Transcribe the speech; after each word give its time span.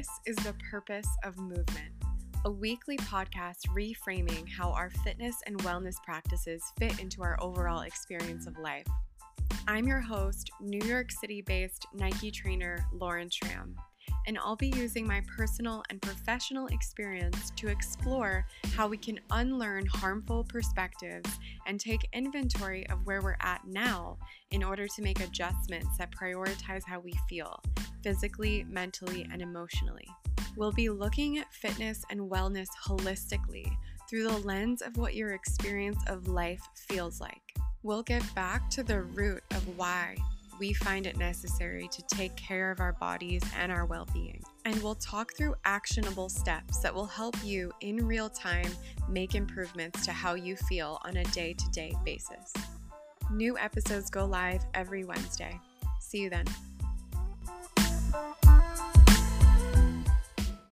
This 0.00 0.20
is 0.24 0.36
the 0.36 0.54
purpose 0.70 1.08
of 1.24 1.36
movement, 1.36 1.92
a 2.46 2.50
weekly 2.50 2.96
podcast 2.96 3.66
reframing 3.68 4.48
how 4.48 4.70
our 4.70 4.88
fitness 4.88 5.36
and 5.46 5.58
wellness 5.58 6.02
practices 6.02 6.62
fit 6.78 6.98
into 7.00 7.22
our 7.22 7.36
overall 7.42 7.82
experience 7.82 8.46
of 8.46 8.56
life. 8.56 8.86
I'm 9.68 9.86
your 9.86 10.00
host, 10.00 10.50
New 10.58 10.80
York 10.88 11.12
City 11.12 11.42
based 11.42 11.86
Nike 11.92 12.30
trainer 12.30 12.86
Lauren 12.94 13.28
Schramm, 13.28 13.76
and 14.26 14.38
I'll 14.38 14.56
be 14.56 14.72
using 14.74 15.06
my 15.06 15.20
personal 15.36 15.82
and 15.90 16.00
professional 16.00 16.68
experience 16.68 17.50
to 17.56 17.68
explore 17.68 18.46
how 18.72 18.88
we 18.88 18.96
can 18.96 19.20
unlearn 19.32 19.84
harmful 19.84 20.44
perspectives 20.44 21.28
and 21.66 21.78
take 21.78 22.08
inventory 22.14 22.88
of 22.88 23.04
where 23.04 23.20
we're 23.20 23.36
at 23.40 23.66
now 23.66 24.16
in 24.50 24.64
order 24.64 24.88
to 24.88 25.02
make 25.02 25.20
adjustments 25.20 25.98
that 25.98 26.10
prioritize 26.10 26.84
how 26.86 27.00
we 27.00 27.12
feel 27.28 27.62
physically, 28.02 28.64
mentally, 28.68 29.26
and 29.32 29.42
emotionally. 29.42 30.08
We'll 30.56 30.72
be 30.72 30.88
looking 30.88 31.38
at 31.38 31.52
fitness 31.52 32.04
and 32.10 32.30
wellness 32.30 32.68
holistically 32.84 33.70
through 34.08 34.24
the 34.24 34.38
lens 34.38 34.82
of 34.82 34.96
what 34.96 35.14
your 35.14 35.32
experience 35.32 36.02
of 36.08 36.28
life 36.28 36.62
feels 36.74 37.20
like. 37.20 37.54
We'll 37.82 38.02
get 38.02 38.22
back 38.34 38.68
to 38.70 38.82
the 38.82 39.02
root 39.02 39.42
of 39.52 39.78
why 39.78 40.16
we 40.60 40.74
find 40.74 41.06
it 41.06 41.16
necessary 41.16 41.88
to 41.88 42.02
take 42.14 42.36
care 42.36 42.70
of 42.70 42.80
our 42.80 42.92
bodies 42.92 43.42
and 43.56 43.72
our 43.72 43.86
well 43.86 44.06
being. 44.12 44.42
And 44.66 44.80
we'll 44.82 44.96
talk 44.96 45.34
through 45.34 45.54
actionable 45.64 46.28
steps 46.28 46.80
that 46.80 46.94
will 46.94 47.06
help 47.06 47.34
you 47.42 47.72
in 47.80 48.06
real 48.06 48.28
time 48.28 48.70
make 49.08 49.34
improvements 49.34 50.04
to 50.04 50.12
how 50.12 50.34
you 50.34 50.56
feel 50.56 51.00
on 51.04 51.16
a 51.16 51.24
day 51.24 51.54
to 51.54 51.70
day 51.70 51.94
basis. 52.04 52.52
New 53.32 53.56
episodes 53.56 54.10
go 54.10 54.26
live 54.26 54.62
every 54.74 55.04
Wednesday. 55.04 55.58
See 55.98 56.18
you 56.18 56.30
then. 56.30 56.44